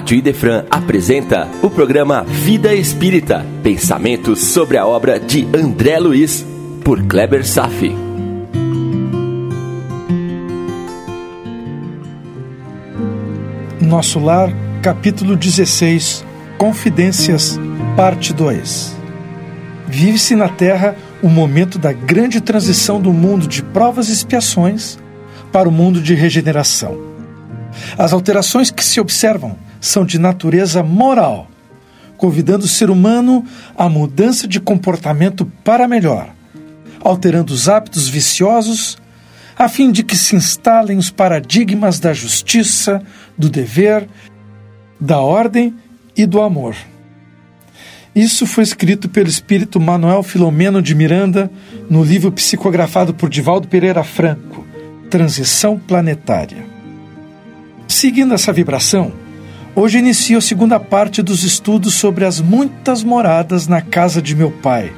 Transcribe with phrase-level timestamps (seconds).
[0.00, 6.42] Rádio Idefran apresenta o programa Vida Espírita, pensamentos sobre a obra de André Luiz,
[6.82, 7.94] por Kleber Safi.
[13.78, 14.50] Nosso Lar,
[14.80, 16.24] capítulo 16,
[16.56, 17.60] Confidências,
[17.94, 18.96] parte 2.
[19.86, 24.98] Vive-se na Terra o momento da grande transição do mundo de provas e expiações
[25.52, 26.96] para o mundo de regeneração.
[27.98, 31.48] As alterações que se observam são de natureza moral,
[32.16, 33.44] convidando o ser humano
[33.76, 36.30] à mudança de comportamento para melhor,
[37.00, 38.98] alterando os hábitos viciosos,
[39.56, 43.02] a fim de que se instalem os paradigmas da justiça,
[43.36, 44.06] do dever,
[45.00, 45.74] da ordem
[46.16, 46.76] e do amor.
[48.14, 51.50] Isso foi escrito pelo espírito Manuel Filomeno de Miranda
[51.88, 54.66] no livro psicografado por Divaldo Pereira Franco,
[55.08, 56.66] Transição Planetária.
[57.86, 59.12] Seguindo essa vibração,
[59.74, 64.50] hoje inicio a segunda parte dos estudos sobre as muitas moradas na casa de meu
[64.50, 64.92] pai.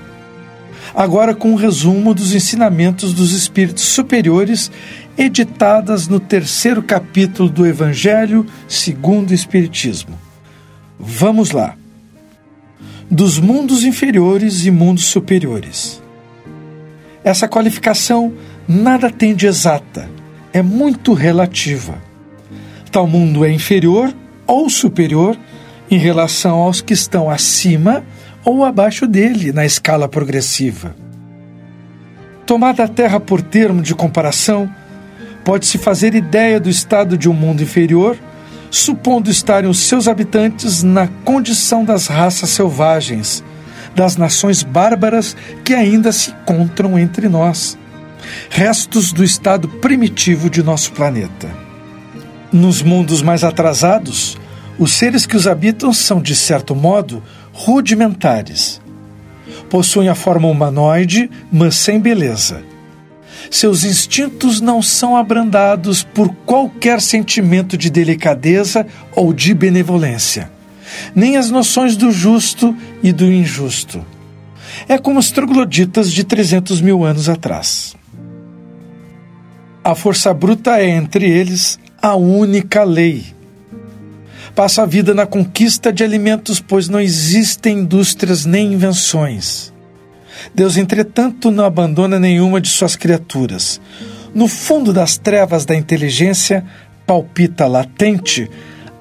[0.95, 4.70] Agora com um resumo dos ensinamentos dos espíritos superiores
[5.17, 10.19] editadas no terceiro capítulo do Evangelho segundo o Espiritismo.
[10.98, 11.77] Vamos lá.
[13.11, 16.03] Dos mundos inferiores e mundos superiores.
[17.25, 18.33] Essa qualificação
[18.67, 20.11] nada tem de exata,
[20.53, 22.12] é muito relativa
[22.92, 24.14] Tal mundo é inferior
[24.53, 25.34] ou superior
[25.91, 28.05] em relação aos que estão acima
[28.45, 30.95] ou abaixo dele na escala progressiva.
[32.45, 34.70] Tomada a Terra por termo de comparação,
[35.42, 38.14] pode-se fazer ideia do estado de um mundo inferior,
[38.70, 43.42] supondo estarem os seus habitantes na condição das raças selvagens,
[43.97, 47.78] das nações bárbaras que ainda se encontram entre nós,
[48.50, 51.72] restos do estado primitivo de nosso planeta.
[52.53, 54.36] Nos mundos mais atrasados,
[54.78, 57.22] os seres que os habitam são, de certo modo,
[57.53, 58.80] rudimentares.
[59.70, 62.63] Possuem a forma humanoide, mas sem beleza.
[63.51, 70.51] Seus instintos não são abrandados por qualquer sentimento de delicadeza ou de benevolência,
[71.14, 74.05] nem as noções do justo e do injusto.
[74.89, 77.95] É como os trogloditas de 300 mil anos atrás.
[79.84, 83.27] A força bruta é, entre eles, a única lei.
[84.57, 89.73] Passa a vida na conquista de alimentos, pois não existem indústrias nem invenções.
[90.52, 93.80] Deus, entretanto, não abandona nenhuma de suas criaturas.
[94.35, 96.64] No fundo das trevas da inteligência
[97.07, 98.51] palpita latente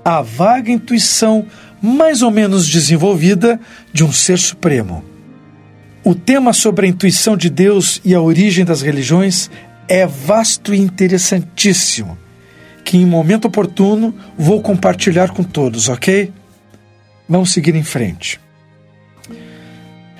[0.05, 1.45] a vaga intuição
[1.81, 3.59] mais ou menos desenvolvida
[3.91, 5.03] de um ser supremo.
[6.03, 9.49] O tema sobre a intuição de Deus e a origem das religiões
[9.87, 12.17] é vasto e interessantíssimo
[12.83, 16.31] que em momento oportuno vou compartilhar com todos, ok?
[17.27, 18.39] Vamos seguir em frente.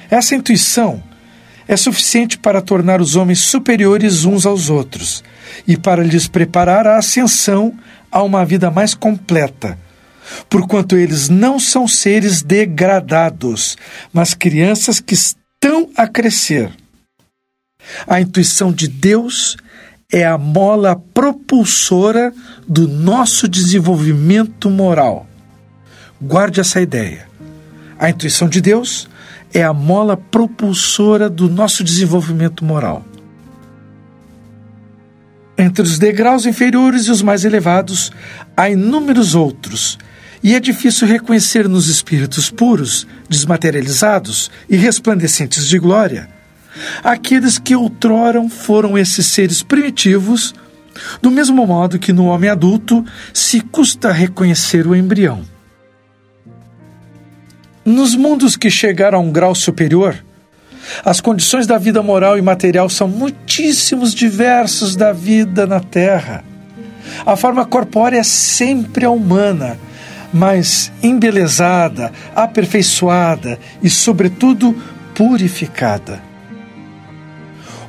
[0.10, 1.02] Essa intuição
[1.68, 5.24] é suficiente para tornar os homens superiores uns aos outros
[5.68, 7.74] e para lhes preparar a ascensão
[8.12, 9.78] a uma vida mais completa,
[10.50, 13.78] porquanto eles não são seres degradados,
[14.12, 16.70] mas crianças que estão a crescer.
[18.06, 19.58] A intuição de Deus
[20.12, 22.34] é a mola propulsora
[22.68, 25.26] do nosso desenvolvimento moral.
[26.22, 27.28] Guarde essa ideia.
[27.98, 29.08] A intuição de Deus
[29.54, 33.06] é a mola propulsora do nosso desenvolvimento moral.
[35.58, 38.12] Entre os degraus inferiores e os mais elevados,
[38.58, 39.98] há inúmeros outros,
[40.44, 46.41] e é difícil reconhecer nos espíritos puros, desmaterializados e resplandecentes de glória
[47.04, 50.54] aqueles que outrora foram esses seres primitivos,
[51.22, 55.42] do mesmo modo que no homem adulto se custa reconhecer o embrião.
[57.84, 60.24] Nos mundos que chegaram a um grau superior,
[61.04, 66.44] as condições da vida moral e material são muitíssimos diversos da vida na Terra.
[67.26, 69.78] A forma corpórea é sempre a humana,
[70.34, 74.76] mas embelezada, aperfeiçoada e, sobretudo,
[75.14, 76.31] purificada.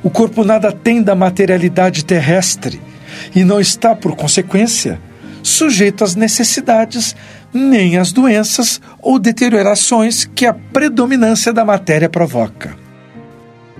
[0.03, 2.81] O corpo nada tem da materialidade terrestre
[3.33, 4.99] e não está, por consequência,
[5.41, 7.15] sujeito às necessidades
[7.53, 12.75] nem às doenças ou deteriorações que a predominância da matéria provoca.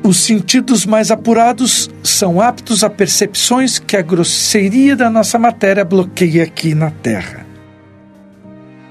[0.02, 6.44] Os sentidos mais apurados são aptos a percepções que a grosseria da nossa matéria bloqueia
[6.44, 7.46] aqui na Terra.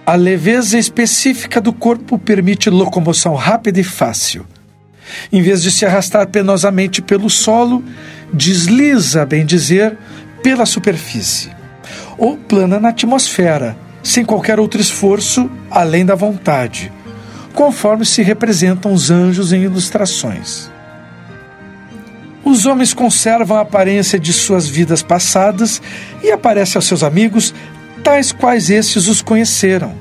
[0.04, 4.44] A leveza específica do corpo permite locomoção rápida e fácil
[5.32, 7.84] em vez de se arrastar penosamente pelo solo,
[8.32, 9.96] desliza, bem dizer,
[10.42, 11.50] pela superfície,
[12.18, 16.92] ou plana na atmosfera, sem qualquer outro esforço além da vontade,
[17.54, 20.70] conforme se representam os anjos em ilustrações.
[22.44, 25.80] Os homens conservam a aparência de suas vidas passadas
[26.22, 27.54] e aparecem aos seus amigos
[28.02, 29.94] tais quais estes os conheceram,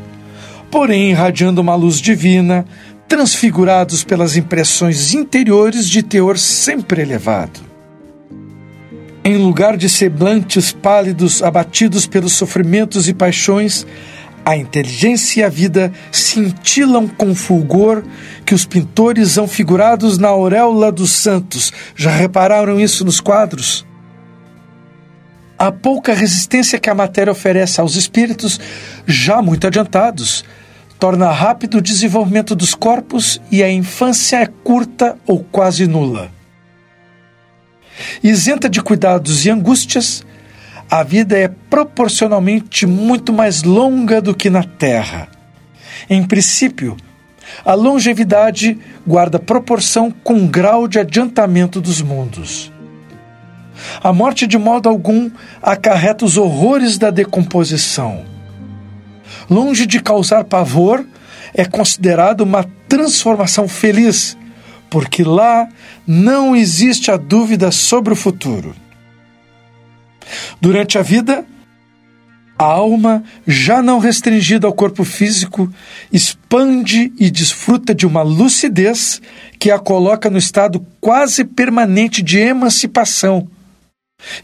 [0.71, 2.65] porém irradiando uma luz divina,
[3.11, 7.59] transfigurados pelas impressões interiores de teor sempre elevado.
[9.21, 13.85] Em lugar de semblantes pálidos abatidos pelos sofrimentos e paixões,
[14.45, 18.01] a inteligência e a vida cintilam com fulgor
[18.45, 21.73] que os pintores são figurados na auréola dos santos.
[21.93, 23.85] Já repararam isso nos quadros?
[25.59, 28.57] A pouca resistência que a matéria oferece aos espíritos,
[29.05, 30.45] já muito adiantados,
[31.01, 36.29] torna rápido o desenvolvimento dos corpos e a infância é curta ou quase nula.
[38.23, 40.23] Isenta de cuidados e angústias,
[40.87, 45.27] a vida é proporcionalmente muito mais longa do que na Terra.
[46.07, 46.95] Em princípio,
[47.65, 52.71] a longevidade guarda proporção com o grau de adiantamento dos mundos.
[54.03, 55.31] A morte, de modo algum,
[55.63, 58.30] acarreta os horrores da decomposição.
[59.51, 61.05] Longe de causar pavor,
[61.53, 64.37] é considerado uma transformação feliz,
[64.89, 65.67] porque lá
[66.07, 68.73] não existe a dúvida sobre o futuro.
[70.61, 71.45] Durante a vida,
[72.57, 75.69] a alma, já não restringida ao corpo físico,
[76.13, 79.21] expande e desfruta de uma lucidez
[79.59, 83.49] que a coloca no estado quase permanente de emancipação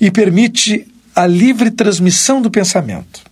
[0.02, 3.27] e permite a livre transmissão do pensamento.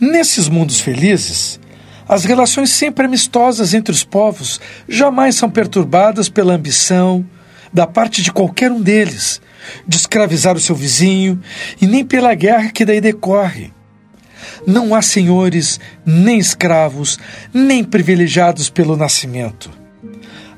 [0.00, 1.60] Nesses mundos felizes,
[2.08, 7.24] as relações sempre amistosas entre os povos jamais são perturbadas pela ambição
[7.72, 9.40] da parte de qualquer um deles
[9.86, 11.40] de escravizar o seu vizinho
[11.80, 13.72] e nem pela guerra que daí decorre.
[14.66, 17.18] Não há senhores, nem escravos,
[17.54, 19.81] nem privilegiados pelo nascimento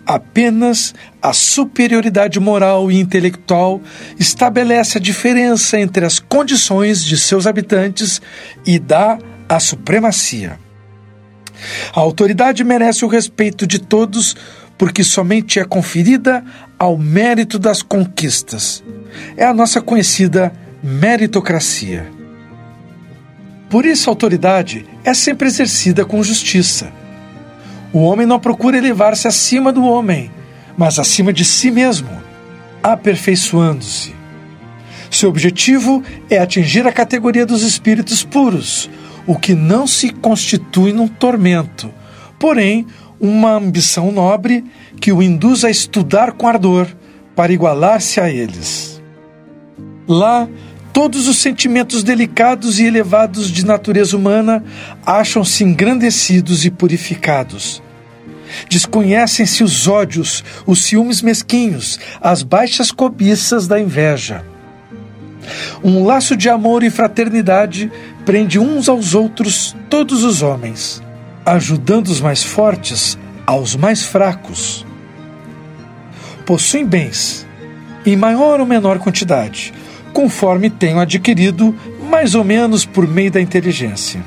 [0.07, 3.81] Apenas a superioridade moral e intelectual
[4.19, 8.21] estabelece a diferença entre as condições de seus habitantes
[8.67, 9.19] e dá
[9.49, 10.59] a supremacia.
[11.95, 14.37] A autoridade merece o respeito de todos
[14.77, 16.45] porque somente é conferida
[16.79, 18.85] ao mérito das conquistas.
[19.37, 20.53] É a nossa conhecida
[20.83, 22.11] meritocracia.
[23.71, 26.93] Por isso, a autoridade é sempre exercida com justiça
[27.95, 30.29] o homem não procura elevar-se acima do homem,
[30.77, 32.11] mas acima de si mesmo,
[32.83, 34.13] aperfeiçoando-se.
[35.09, 38.91] Seu objetivo é atingir a categoria dos espíritos puros,
[39.29, 41.89] o que não se constitui num tormento,
[42.37, 42.85] porém
[43.21, 44.65] uma ambição nobre
[45.01, 46.89] que o induz a estudar com ardor
[47.37, 49.01] para igualar-se a eles.
[50.09, 50.49] Lá,
[50.93, 54.65] todos os sentimentos delicados e elevados de natureza humana
[55.07, 57.84] acham-se engrandecidos e purificados,
[58.69, 64.45] Desconhecem-se os ódios, os ciúmes mesquinhos, as baixas cobiças da inveja.
[65.83, 67.91] Um laço de amor e fraternidade
[68.25, 71.03] prende uns aos outros todos os homens,
[71.45, 74.87] ajudando os mais fortes aos mais fracos.
[76.47, 77.47] Possuem bens,
[78.07, 79.73] em maior ou menor quantidade,
[80.13, 81.75] conforme tenham adquirido
[82.09, 84.23] mais ou menos por meio da inteligência.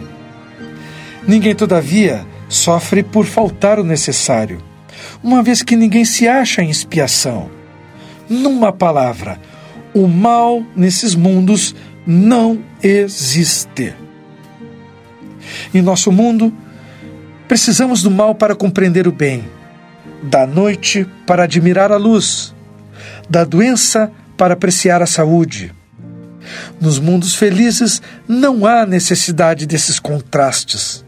[1.28, 4.62] Ninguém, todavia, sofre por faltar o necessário,
[5.24, 7.50] uma vez que ninguém se acha em expiação.
[8.30, 9.40] Numa palavra,
[9.94, 11.76] o mal nesses mundos
[12.06, 13.94] não existe.
[15.74, 16.54] Em nosso mundo,
[17.48, 19.46] precisamos do mal para compreender o bem,
[20.24, 22.54] da noite para admirar a luz,
[23.30, 25.74] da doença para apreciar a saúde.
[26.80, 31.07] Nos mundos felizes não há necessidade desses contrastes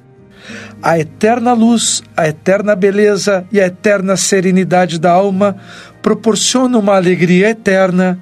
[0.81, 5.57] a eterna luz, a eterna beleza e a eterna serenidade da alma
[6.01, 8.21] proporcionam uma alegria eterna,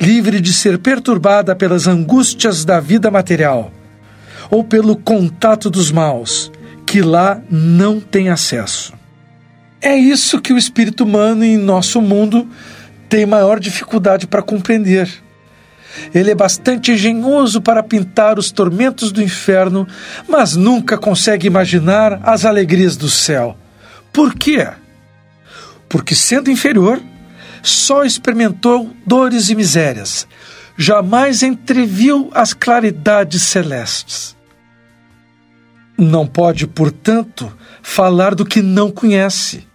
[0.00, 3.70] livre de ser perturbada pelas angústias da vida material
[4.50, 6.50] ou pelo contato dos maus,
[6.86, 8.94] que lá não tem acesso.
[9.80, 12.48] É isso que o espírito humano em nosso mundo
[13.08, 15.08] tem maior dificuldade para compreender
[16.14, 19.86] ele é bastante engenhoso para pintar os tormentos do inferno,
[20.28, 23.56] mas nunca consegue imaginar as alegrias do céu.
[24.12, 24.66] Por quê?
[25.88, 27.00] Porque, sendo inferior,
[27.62, 30.26] só experimentou dores e misérias,
[30.76, 34.36] jamais entreviu as claridades celestes.
[35.96, 37.52] Não pode, portanto,
[37.82, 39.66] falar do que não conhece.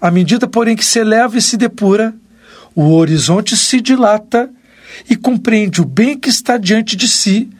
[0.00, 2.14] À medida, porém, que se eleva e se depura,
[2.74, 4.50] o horizonte se dilata
[5.08, 7.50] e compreende o bem que está diante de si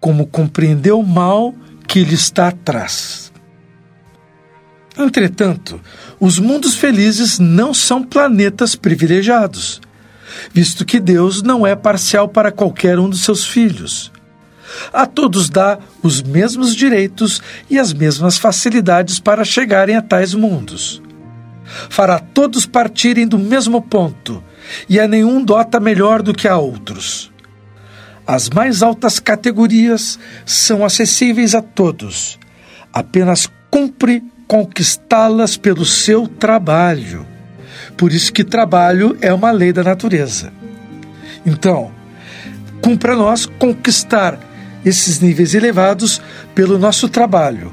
[0.00, 1.54] como compreender o mal
[1.86, 3.32] que lhe está atrás.
[4.96, 5.80] Entretanto,
[6.20, 9.80] os mundos felizes não são planetas privilegiados,
[10.52, 14.12] visto que Deus não é parcial para qualquer um dos seus filhos.
[14.92, 21.02] A todos dá os mesmos direitos e as mesmas facilidades para chegarem a tais mundos.
[21.88, 24.42] Fará todos partirem do mesmo ponto,
[24.88, 27.32] e a nenhum dota melhor do que a outros.
[28.26, 32.38] As mais altas categorias são acessíveis a todos.
[32.92, 37.26] Apenas cumpre conquistá-las pelo seu trabalho.
[37.96, 40.52] Por isso que trabalho é uma lei da natureza.
[41.44, 41.92] Então,
[42.80, 44.38] cumpre a nós conquistar
[44.84, 46.20] esses níveis elevados
[46.54, 47.72] pelo nosso trabalho,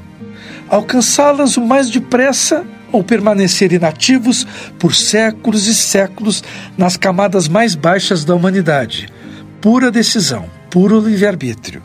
[0.68, 4.46] alcançá-las o mais depressa ou permanecer inativos
[4.78, 6.44] por séculos e séculos
[6.76, 9.08] nas camadas mais baixas da humanidade.
[9.60, 11.82] Pura decisão, puro livre-arbítrio.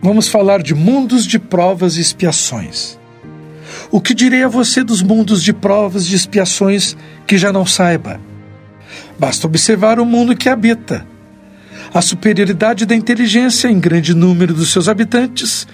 [0.00, 2.98] Vamos falar de mundos de provas e expiações.
[3.90, 8.20] O que direi a você dos mundos de provas e expiações que já não saiba?
[9.18, 11.06] Basta observar o mundo que habita.
[11.92, 15.66] A superioridade da inteligência em grande número dos seus habitantes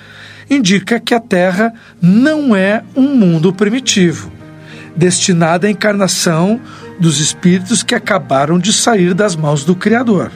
[0.49, 4.31] indica que a Terra não é um mundo primitivo,
[4.97, 6.61] destinado à encarnação
[6.99, 10.31] dos espíritos que acabaram de sair das mãos do Criador.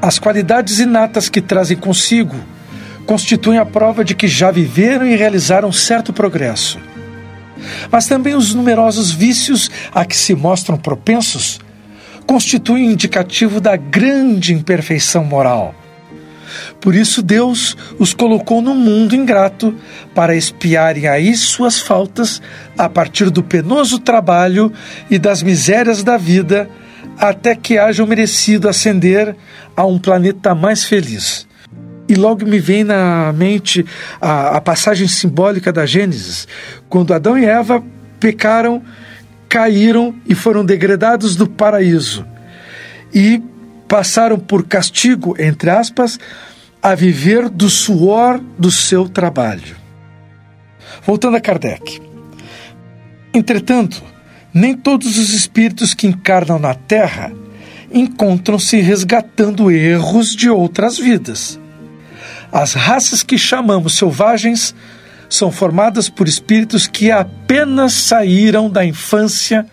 [0.00, 2.36] As qualidades inatas que trazem consigo
[3.06, 6.78] constituem a prova de que já viveram e realizaram certo progresso.
[7.90, 11.60] Mas também os numerosos vícios a que se mostram propensos
[12.26, 15.74] constituem indicativo da grande imperfeição moral.
[16.80, 19.74] Por isso Deus os colocou no mundo ingrato
[20.14, 22.40] para espiarem aí suas faltas
[22.76, 24.72] a partir do penoso trabalho
[25.10, 26.68] e das misérias da vida,
[27.18, 29.36] até que hajam merecido ascender
[29.76, 31.46] a um planeta mais feliz.
[32.08, 33.86] E logo me vem na mente
[34.20, 36.48] a, a passagem simbólica da Gênesis,
[36.88, 37.82] quando Adão e Eva
[38.18, 38.82] pecaram,
[39.48, 42.26] caíram e foram degradados do paraíso.
[43.14, 43.40] E
[43.90, 46.16] passaram por castigo, entre aspas,
[46.80, 49.76] a viver do suor do seu trabalho.
[51.04, 52.00] Voltando a Kardec.
[53.34, 54.00] Entretanto,
[54.54, 57.32] nem todos os espíritos que encarnam na Terra
[57.92, 61.58] encontram-se resgatando erros de outras vidas.
[62.52, 64.72] As raças que chamamos selvagens
[65.28, 69.66] são formadas por espíritos que apenas saíram da infância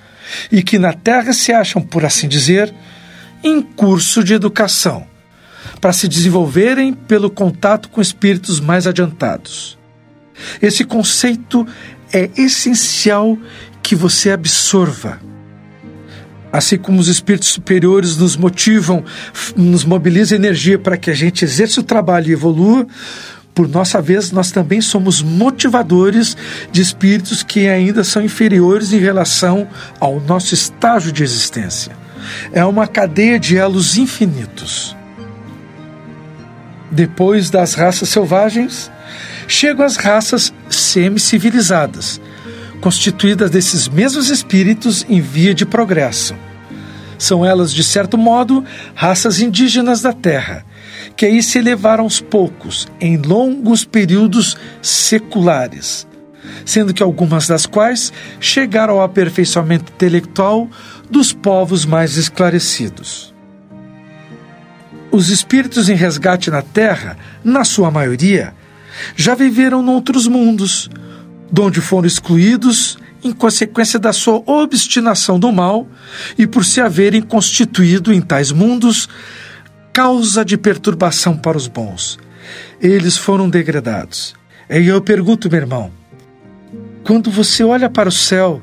[0.52, 2.74] e que na Terra se acham, por assim dizer,
[3.44, 5.06] em curso de educação,
[5.80, 9.78] para se desenvolverem pelo contato com espíritos mais adiantados.
[10.62, 11.66] Esse conceito
[12.12, 13.38] é essencial
[13.82, 15.20] que você absorva.
[16.52, 19.04] Assim como os espíritos superiores nos motivam,
[19.56, 22.88] nos mobilizam energia para que a gente exerça o trabalho e evolua,
[23.54, 26.38] por nossa vez, nós também somos motivadores
[26.72, 29.68] de espíritos que ainda são inferiores em relação
[30.00, 31.92] ao nosso estágio de existência.
[32.52, 34.96] É uma cadeia de elos infinitos.
[36.90, 38.92] Depois das raças selvagens,
[39.48, 42.22] chegam as raças semi-civilizadas,
[42.82, 46.36] constituídas desses mesmos espíritos em via de progresso.
[47.18, 50.66] São elas, de certo modo, raças indígenas da Terra,
[51.16, 56.08] que aí se elevaram aos poucos, em longos períodos seculares,
[56.66, 60.70] sendo que algumas das quais chegaram ao aperfeiçoamento intelectual
[61.10, 63.34] dos povos mais esclarecidos.
[65.12, 68.54] Os espíritos em resgate na Terra, na sua maioria,
[69.16, 70.90] já viveram noutros mundos,
[71.52, 75.88] donde foram excluídos em consequência da sua obstinação do mal
[76.38, 79.10] e por se haverem constituído em tais mundos
[79.92, 82.20] causa de perturbação para os bons.
[82.80, 84.36] Eles foram degradados.
[84.70, 85.92] E eu pergunto, meu irmão,
[87.08, 88.62] quando você olha para o céu,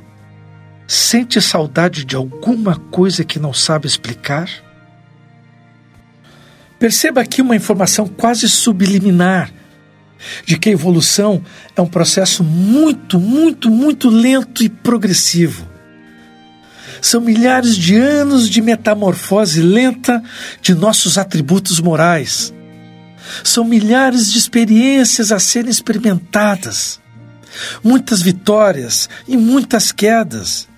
[0.86, 4.50] sente saudade de alguma coisa que não sabe explicar?
[6.78, 9.50] Perceba aqui uma informação quase subliminar
[10.44, 11.42] de que a evolução
[11.74, 15.66] é um processo muito, muito, muito lento e progressivo.
[17.00, 20.22] São milhares de anos de metamorfose lenta
[20.60, 22.52] de nossos atributos morais.
[23.42, 27.02] São milhares de experiências a serem experimentadas,
[27.82, 30.68] muitas vitórias e muitas quedas,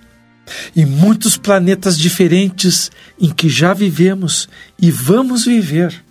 [0.75, 4.47] e muitos planetas diferentes em que já vivemos
[4.79, 6.03] e vamos viver.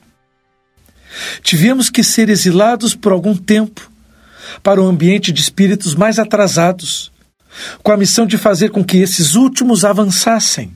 [1.43, 3.91] Tivemos que ser exilados por algum tempo
[4.63, 7.11] para o ambiente de espíritos mais atrasados,
[7.83, 10.73] com a missão de fazer com que esses últimos avançassem,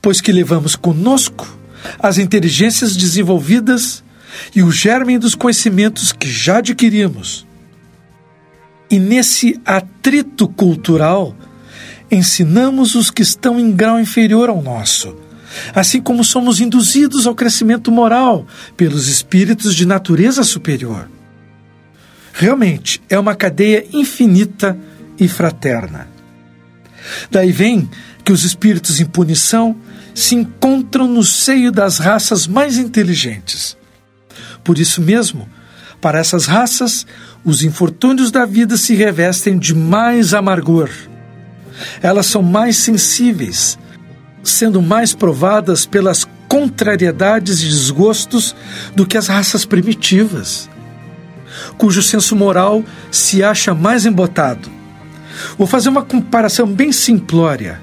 [0.00, 1.46] pois que levamos conosco
[1.98, 4.02] as inteligências desenvolvidas
[4.54, 7.46] e o germe dos conhecimentos que já adquirimos.
[8.90, 11.36] E nesse atrito cultural,
[12.10, 15.16] ensinamos os que estão em grau inferior ao nosso,
[15.74, 21.08] assim como somos induzidos ao crescimento moral pelos espíritos de natureza superior.
[22.32, 24.78] Realmente é uma cadeia infinita
[25.18, 26.06] e fraterna.
[27.30, 27.88] Daí vem
[28.24, 29.76] que os espíritos em punição
[30.14, 33.76] se encontram no seio das raças mais inteligentes.
[34.62, 35.48] Por isso mesmo,
[36.00, 37.06] para essas raças,
[37.46, 40.90] os infortúnios da vida se revestem de mais amargor.
[42.02, 43.78] Elas são mais sensíveis,
[44.42, 48.54] sendo mais provadas pelas contrariedades e desgostos
[48.96, 50.68] do que as raças primitivas,
[51.78, 54.68] cujo senso moral se acha mais embotado.
[55.56, 57.80] Vou fazer uma comparação bem simplória.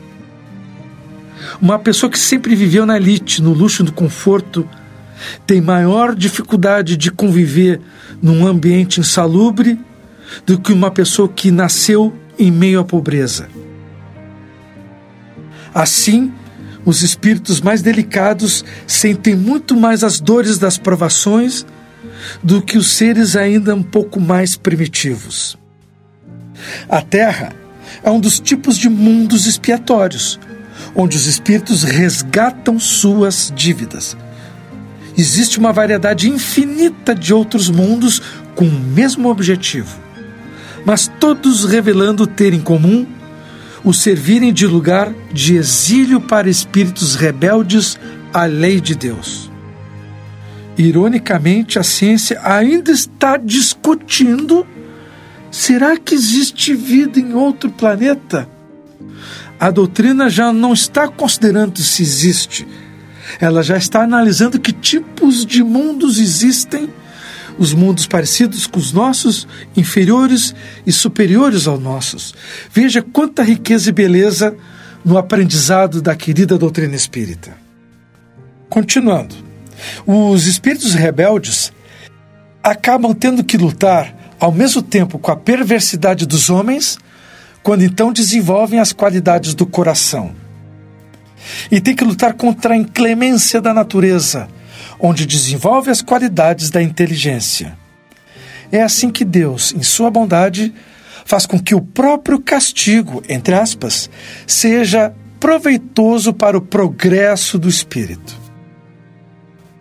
[1.62, 4.68] Uma pessoa que sempre viveu na elite, no luxo e no conforto,
[5.48, 7.80] tem maior dificuldade de conviver
[8.24, 9.78] num ambiente insalubre
[10.46, 13.50] do que uma pessoa que nasceu em meio à pobreza.
[15.76, 16.32] Assim,
[16.86, 21.66] os espíritos mais delicados sentem muito mais as dores das provações
[22.42, 25.58] do que os seres ainda um pouco mais primitivos.
[26.88, 27.52] A Terra
[28.02, 30.40] é um dos tipos de mundos expiatórios,
[30.96, 34.16] onde os espíritos resgatam suas dívidas
[35.18, 38.22] existe uma variedade infinita de outros mundos
[38.56, 39.96] com o mesmo objetivo,
[40.86, 43.06] mas todos revelando ter em comum
[43.84, 48.00] o servirem de lugar de exílio para espíritos rebeldes
[48.34, 49.52] à lei de Deus.
[50.78, 54.66] Ironicamente, a ciência ainda está discutindo:
[55.52, 58.48] será que existe vida em outro planeta?
[59.60, 62.68] A doutrina já não está considerando se existe,
[63.40, 66.90] ela já está analisando que tipos de mundos existem,
[67.58, 72.34] os mundos parecidos com os nossos, inferiores e superiores aos nossos.
[72.72, 74.56] Veja quanta riqueza e beleza
[75.06, 77.56] no aprendizado da querida doutrina espírita.
[78.70, 79.36] Continuando,
[80.06, 81.72] os espíritos rebeldes
[82.64, 86.98] acabam tendo que lutar ao mesmo tempo com a perversidade dos homens,
[87.62, 90.43] quando então desenvolvem as qualidades do coração
[91.72, 94.48] e tem que lutar contra a inclemência da natureza,
[95.00, 97.78] onde desenvolve as qualidades da inteligência.
[98.72, 100.74] É assim que Deus, em sua bondade,
[101.26, 104.10] faz com que o próprio castigo, entre aspas,
[104.48, 108.42] seja proveitoso para o progresso do espírito.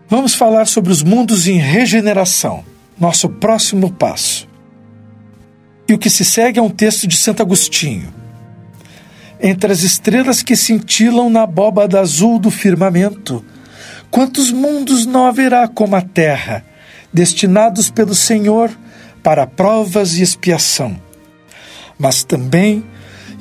[0.09, 2.64] Vamos falar sobre os mundos em regeneração,
[2.98, 4.48] nosso próximo passo.
[5.88, 8.22] E o que se segue é um texto de Santo Agostinho
[9.43, 13.45] entre as estrelas que cintilam na abóbada azul do firmamento.
[14.09, 16.65] Quantos mundos não haverá como a terra,
[17.13, 18.71] destinados pelo Senhor
[19.21, 20.97] para provas e expiação?
[21.99, 22.85] Mas também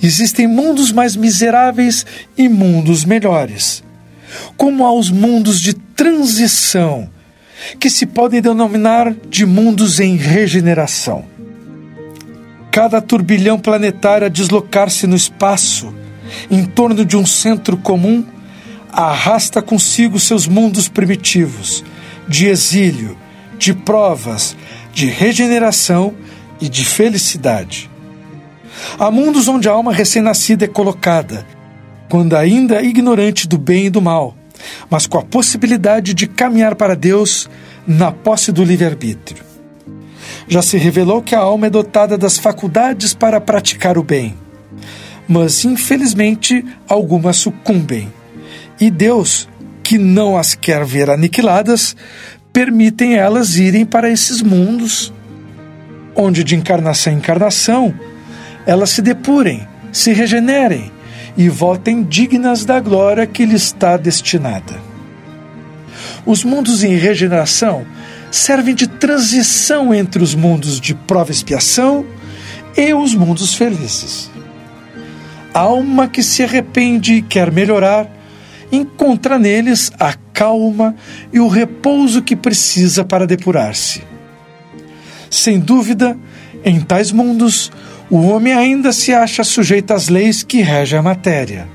[0.02, 2.04] existem mundos mais miseráveis
[2.36, 3.84] e mundos melhores,
[4.58, 7.08] como há os mundos de transição,
[7.80, 11.31] que se podem denominar de mundos em regeneração
[12.72, 15.94] cada turbilhão planetário a deslocar-se no espaço,
[16.50, 18.26] em torno de um centro comum,
[18.90, 21.84] arrasta consigo seus mundos primitivos,
[22.30, 23.18] de exílio,
[23.58, 24.56] de provas,
[24.94, 26.14] de regeneração
[26.62, 27.90] e de felicidade.
[28.98, 31.46] Há mundos onde a alma recém-nascida é colocada,
[32.08, 34.36] quando ainda ignorante do bem e do mal,
[34.90, 37.50] mas com a possibilidade de caminhar para Deus
[37.86, 39.51] na posse do livre-arbítrio
[40.52, 44.36] já se revelou que a alma é dotada das faculdades para praticar o bem.
[45.26, 48.12] Mas, infelizmente, algumas sucumbem.
[48.78, 49.48] E Deus,
[49.82, 51.96] que não as quer ver aniquiladas,
[52.52, 55.14] permitem elas irem para esses mundos,
[56.18, 57.94] onde de encarnação em encarnação
[58.68, 60.92] elas se depurem, se regenerem
[61.38, 64.76] e voltem dignas da glória que lhes está destinada.
[66.26, 67.86] Os mundos em regeneração
[68.32, 72.06] servem de transição entre os mundos de prova e expiação
[72.76, 74.32] e os mundos felizes.
[75.54, 78.10] A alma que se arrepende e quer melhorar
[78.72, 80.96] encontra neles a calma
[81.32, 84.02] e o repouso que precisa para depurar-se.
[85.30, 86.18] Sem dúvida,
[86.64, 87.72] em tais mundos,
[88.10, 91.68] o homem ainda se acha sujeito às leis que regem a matéria.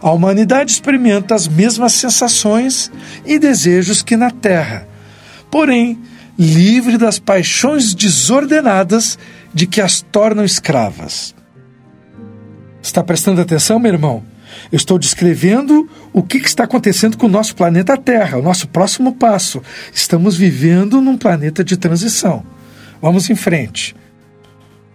[0.00, 2.90] A humanidade experimenta as mesmas sensações
[3.24, 4.87] e desejos que na Terra,
[5.50, 5.98] porém
[6.38, 9.18] livre das paixões desordenadas
[9.52, 11.34] de que as tornam escravas.
[12.80, 14.22] Está prestando atenção, meu irmão?
[14.70, 19.14] Eu estou descrevendo o que está acontecendo com o nosso planeta Terra, o nosso próximo
[19.14, 19.62] passo.
[19.92, 22.44] Estamos vivendo num planeta de transição.
[23.00, 23.94] Vamos em frente.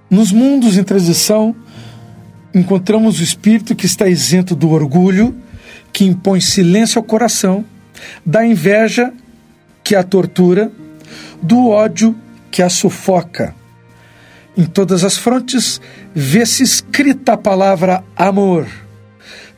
[0.10, 1.56] Nos mundos em transição,
[2.54, 5.36] encontramos o espírito que está isento do orgulho,
[5.92, 7.66] que impõe silêncio ao coração,
[8.26, 9.14] da inveja,
[9.84, 10.72] que a tortura,
[11.42, 12.16] do ódio,
[12.50, 13.54] que a sufoca.
[14.56, 15.82] Em todas as frontes
[16.14, 18.68] vê-se escrita a palavra amor.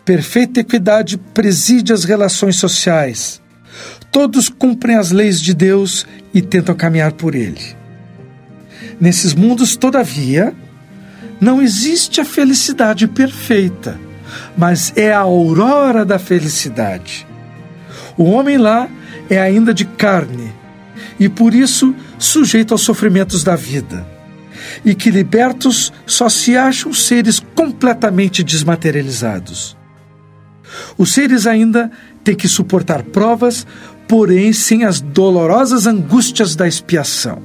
[0.05, 3.41] Perfeita equidade preside as relações sociais.
[4.11, 7.75] Todos cumprem as leis de Deus e tentam caminhar por ele.
[9.01, 10.53] Nesses mundos, todavia,
[11.41, 13.99] não existe a felicidade perfeita,
[14.55, 17.27] mas é a aurora da felicidade.
[18.17, 18.87] O homem lá
[19.29, 20.53] é ainda de carne
[21.19, 24.05] e por isso sujeito aos sofrimentos da vida.
[24.83, 29.77] E que libertos só se acham seres completamente desmaterializados.
[30.97, 31.91] Os seres ainda
[32.23, 33.65] têm que suportar provas,
[34.07, 37.41] porém sem as dolorosas angústias da expiação.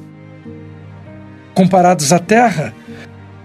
[1.54, 2.74] Comparados à Terra,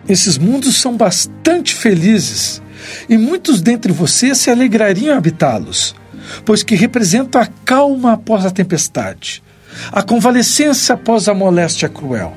[0.08, 2.62] esses mundos são bastante felizes
[3.10, 5.96] e muitos dentre vocês se alegrariam habitá-los,
[6.44, 9.44] pois que representam a calma após a tempestade,
[9.92, 12.34] a convalescença após a moléstia cruel.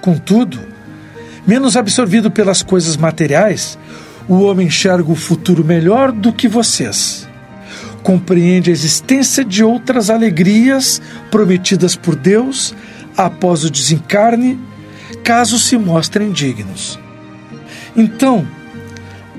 [0.00, 0.58] Contudo,
[1.46, 3.78] menos absorvido pelas coisas materiais,
[4.28, 7.26] o homem enxerga o futuro melhor do que vocês.
[8.02, 12.74] Compreende a existência de outras alegrias prometidas por Deus
[13.16, 14.58] após o desencarne,
[15.24, 16.98] caso se mostrem dignos.
[17.96, 18.46] Então,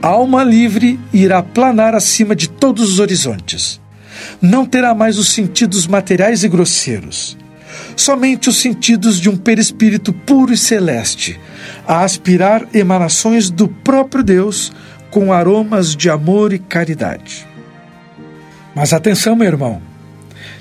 [0.01, 3.79] alma livre irá planar acima de todos os horizontes.
[4.41, 7.37] Não terá mais os sentidos materiais e grosseiros,
[7.95, 11.39] somente os sentidos de um perispírito puro e celeste,
[11.87, 14.71] a aspirar emanações do próprio Deus
[15.09, 17.47] com aromas de amor e caridade.
[18.75, 19.81] Mas atenção, meu irmão,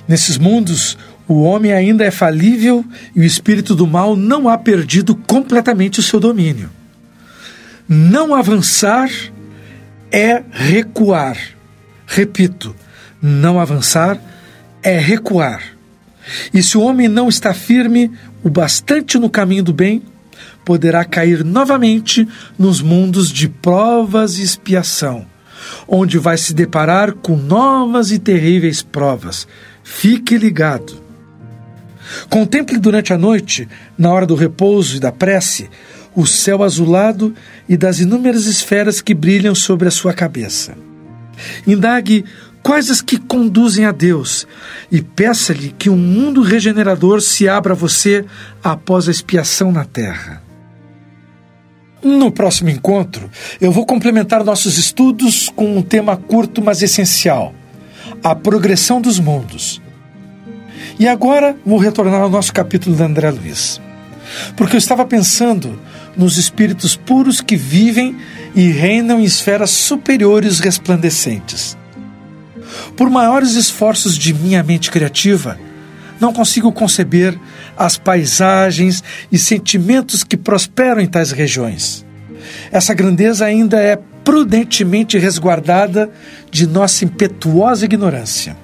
[0.07, 0.97] nesses mundos
[1.27, 2.83] o homem ainda é falível
[3.15, 6.71] e o espírito do mal não há perdido completamente o seu domínio.
[7.89, 9.09] Não avançar
[10.11, 11.39] é recuar.
[12.07, 12.77] Repito,
[13.21, 14.21] não avançar
[14.83, 15.63] é recuar.
[16.53, 18.11] E se o homem não está firme
[18.43, 20.03] o bastante no caminho do bem,
[20.65, 25.25] poderá cair novamente nos mundos de provas e expiação,
[25.87, 29.49] onde vai se deparar com novas e terríveis provas.
[29.83, 31.03] Fique ligado.
[32.29, 35.71] Contemple durante a noite, na hora do repouso e da prece,
[36.19, 37.33] o céu azulado
[37.69, 40.77] e das inúmeras esferas que brilham sobre a sua cabeça.
[41.65, 42.25] Indague
[42.61, 44.45] quais as que conduzem a Deus
[44.91, 48.25] e peça-lhe que um mundo regenerador se abra a você
[48.65, 50.43] após a expiação na terra.
[52.03, 57.55] No próximo encontro, eu vou complementar nossos estudos com um tema curto, mas essencial:
[58.25, 59.81] a progressão dos mundos.
[60.99, 63.81] E agora vou retornar ao nosso capítulo de André Luiz.
[64.57, 65.79] Porque eu estava pensando
[66.19, 68.17] nos espíritos puros que vivem
[68.55, 71.79] e reinam em esferas superiores resplandecentes.
[72.97, 75.59] Por maiores esforços de minha mente criativa,
[76.21, 77.39] não consigo conceber
[77.77, 82.05] as paisagens e sentimentos que prosperam em tais regiões.
[82.73, 86.11] Essa grandeza ainda é prudentemente resguardada
[86.51, 88.57] de nossa impetuosa ignorância.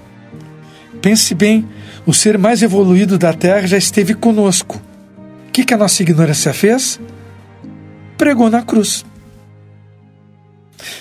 [1.00, 1.66] Pense bem
[2.04, 4.82] o ser mais evoluído da Terra já esteve conosco.
[5.48, 7.00] O que, que a nossa ignorância fez?
[8.16, 9.04] Pregou na cruz.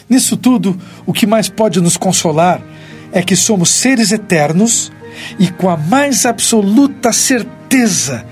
[0.09, 2.61] Nisso tudo, o que mais pode nos consolar
[3.11, 4.91] é que somos seres eternos
[5.39, 8.25] e, com a mais absoluta certeza,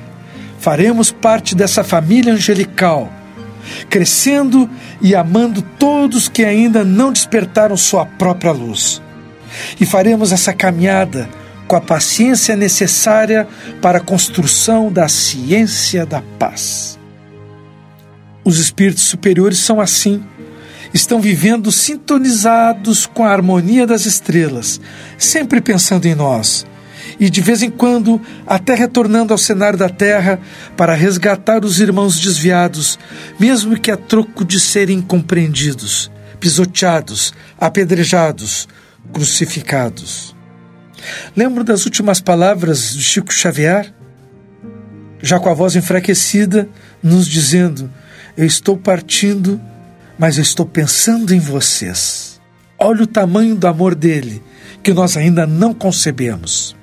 [0.60, 3.12] faremos parte dessa família angelical,
[3.89, 4.70] crescendo
[5.02, 9.02] e amando todos que ainda não despertaram sua própria luz.
[9.80, 11.30] E faremos essa caminhada
[11.67, 13.48] com a paciência necessária
[13.82, 17.01] para a construção da ciência da paz.
[18.43, 20.23] Os espíritos superiores são assim.
[20.93, 24.82] Estão vivendo sintonizados com a harmonia das estrelas,
[25.17, 26.65] sempre pensando em nós,
[27.17, 30.39] e de vez em quando até retornando ao cenário da Terra
[30.75, 32.99] para resgatar os irmãos desviados,
[33.39, 38.67] mesmo que a troco de serem compreendidos, pisoteados, apedrejados,
[39.13, 40.36] crucificados.
[41.36, 43.93] Lembro das últimas palavras de Chico Xavier,
[45.21, 46.67] já com a voz enfraquecida,
[47.01, 47.89] nos dizendo:
[48.38, 49.60] Eu estou partindo,
[50.17, 52.39] mas eu estou pensando em vocês.
[52.80, 54.41] Olha o tamanho do amor dele,
[54.82, 56.76] que nós ainda não concebemos.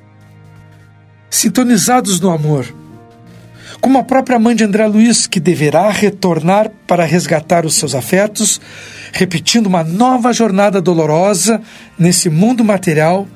[1.31, 2.67] Sintonizados no amor,
[3.81, 8.61] Como a própria mãe de André Luiz, que deverá retornar para resgatar os seus afetos,
[9.13, 11.61] repetindo uma nova jornada dolorosa
[11.99, 13.27] nesse mundo material,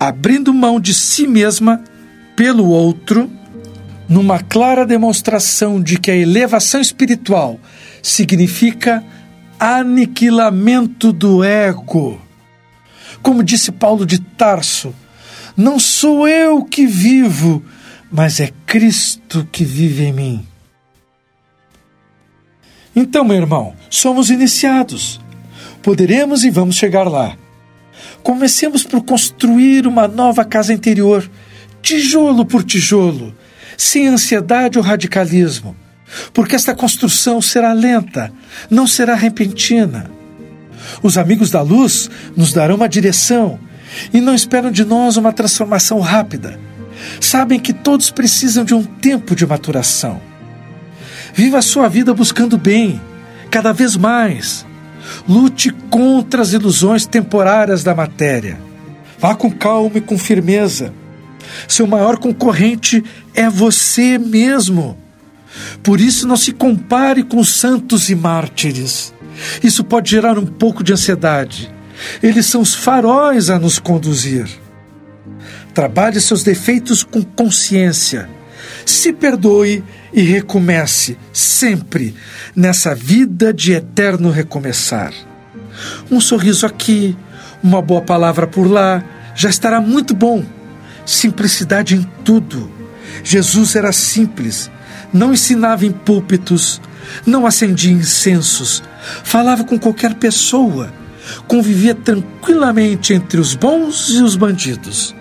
[0.00, 1.82] abrindo mão de si mesma
[2.34, 3.30] pelo outro,
[4.08, 7.58] numa clara demonstração de que a elevação espiritual
[8.02, 9.02] significa
[9.58, 12.20] aniquilamento do ego.
[13.22, 14.94] Como disse Paulo de Tarso,
[15.56, 17.62] não sou eu que vivo,
[18.10, 20.46] mas é Cristo que vive em mim.
[22.94, 25.20] Então, meu irmão, somos iniciados.
[25.82, 27.36] Poderemos e vamos chegar lá.
[28.22, 31.28] Comecemos por construir uma nova casa interior,
[31.82, 33.34] tijolo por tijolo,
[33.76, 35.76] sem ansiedade ou radicalismo,
[36.32, 38.32] porque esta construção será lenta,
[38.70, 40.10] não será repentina.
[41.02, 43.58] Os amigos da luz nos darão uma direção
[44.12, 46.58] e não esperam de nós uma transformação rápida.
[47.20, 50.20] Sabem que todos precisam de um tempo de maturação.
[51.32, 53.00] Viva a sua vida buscando bem,
[53.50, 54.64] cada vez mais.
[55.28, 58.58] Lute contra as ilusões temporárias da matéria.
[59.18, 60.92] Vá com calma e com firmeza.
[61.68, 63.02] Seu maior concorrente
[63.34, 64.98] é você mesmo.
[65.82, 69.14] Por isso, não se compare com santos e mártires.
[69.62, 71.72] Isso pode gerar um pouco de ansiedade.
[72.22, 74.48] Eles são os faróis a nos conduzir.
[75.72, 78.28] Trabalhe seus defeitos com consciência.
[78.86, 82.14] Se perdoe e recomece sempre
[82.54, 85.12] nessa vida de eterno recomeçar.
[86.10, 87.16] Um sorriso aqui,
[87.62, 89.02] uma boa palavra por lá,
[89.34, 90.44] já estará muito bom.
[91.04, 92.70] Simplicidade em tudo.
[93.22, 94.70] Jesus era simples,
[95.12, 96.80] não ensinava em púlpitos,
[97.26, 98.82] não acendia incensos,
[99.22, 100.92] falava com qualquer pessoa,
[101.46, 105.14] convivia tranquilamente entre os bons e os bandidos,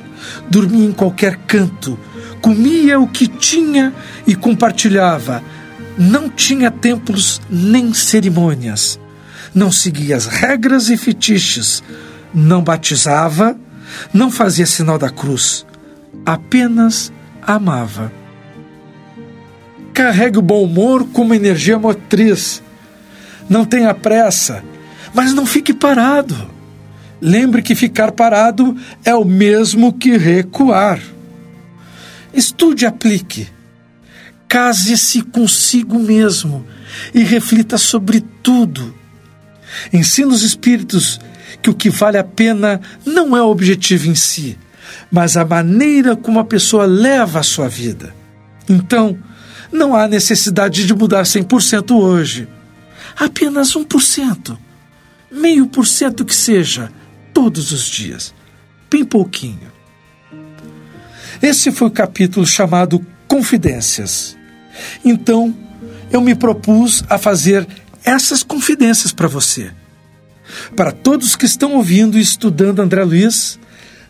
[0.50, 2.00] dormia em qualquer canto,
[2.42, 3.94] comia o que tinha
[4.26, 5.42] e compartilhava.
[5.96, 9.00] Não tinha templos nem cerimônias,
[9.54, 11.84] não seguia as regras e fetiches,
[12.34, 13.56] não batizava,
[14.12, 15.64] não fazia sinal da cruz,
[16.26, 18.12] apenas amava.
[19.94, 22.64] Carregue o bom humor como energia motriz.
[23.50, 24.64] Não tenha pressa,
[25.14, 26.50] mas não fique parado.
[27.22, 31.00] Lembre que ficar parado é o mesmo que recuar.
[32.34, 33.48] Estude e aplique.
[34.48, 36.66] Case-se consigo mesmo
[37.14, 38.94] e reflita sobre tudo.
[39.92, 41.20] Ensina os espíritos
[41.62, 44.58] que o que vale a pena não é o objetivo em si,
[45.12, 48.14] mas a maneira como a pessoa leva a sua vida.
[48.68, 49.18] Então,
[49.72, 52.48] não há necessidade de mudar 100% hoje.
[53.16, 54.58] Apenas 1%.
[55.32, 56.92] Meio por cento que seja,
[57.34, 58.34] todos os dias.
[58.90, 59.72] Bem pouquinho.
[61.42, 64.38] Esse foi o capítulo chamado Confidências.
[65.04, 65.56] Então,
[66.12, 67.68] eu me propus a fazer
[68.04, 69.72] essas confidências para você.
[70.76, 73.60] Para todos que estão ouvindo e estudando André Luiz,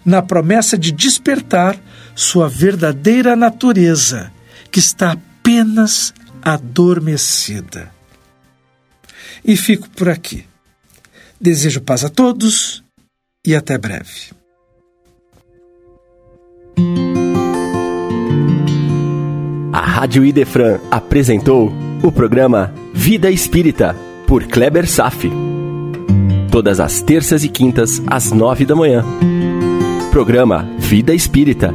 [0.05, 1.77] na promessa de despertar
[2.15, 4.31] sua verdadeira natureza,
[4.71, 7.91] que está apenas adormecida.
[9.43, 10.45] E fico por aqui.
[11.39, 12.83] Desejo paz a todos
[13.45, 14.31] e até breve.
[19.73, 23.95] A Rádio Idefran apresentou o programa Vida Espírita,
[24.27, 25.31] por Kleber Safi.
[26.51, 29.03] Todas as terças e quintas, às nove da manhã.
[30.13, 31.73] Programa Vida Espírita